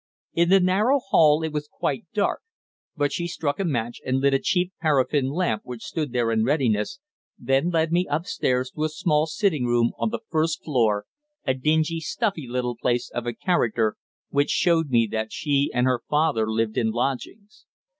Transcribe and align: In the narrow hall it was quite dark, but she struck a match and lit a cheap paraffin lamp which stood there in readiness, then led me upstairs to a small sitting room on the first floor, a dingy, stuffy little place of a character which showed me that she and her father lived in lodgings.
In 0.33 0.49
the 0.49 0.59
narrow 0.59 0.97
hall 0.97 1.43
it 1.43 1.53
was 1.53 1.67
quite 1.71 2.05
dark, 2.11 2.41
but 2.97 3.13
she 3.13 3.27
struck 3.27 3.59
a 3.59 3.63
match 3.63 4.01
and 4.03 4.17
lit 4.17 4.33
a 4.33 4.39
cheap 4.39 4.73
paraffin 4.81 5.29
lamp 5.29 5.61
which 5.63 5.83
stood 5.83 6.11
there 6.11 6.31
in 6.31 6.43
readiness, 6.43 6.99
then 7.37 7.69
led 7.69 7.91
me 7.91 8.07
upstairs 8.09 8.71
to 8.71 8.83
a 8.85 8.89
small 8.89 9.27
sitting 9.27 9.63
room 9.63 9.91
on 9.99 10.09
the 10.09 10.21
first 10.31 10.63
floor, 10.63 11.05
a 11.45 11.53
dingy, 11.53 11.99
stuffy 11.99 12.47
little 12.47 12.75
place 12.75 13.11
of 13.11 13.27
a 13.27 13.33
character 13.35 13.95
which 14.29 14.49
showed 14.49 14.89
me 14.89 15.05
that 15.11 15.31
she 15.31 15.69
and 15.71 15.85
her 15.85 16.01
father 16.09 16.49
lived 16.49 16.79
in 16.79 16.89
lodgings. 16.89 17.67